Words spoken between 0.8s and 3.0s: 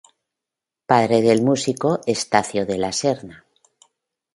Padre del músico Estacio de la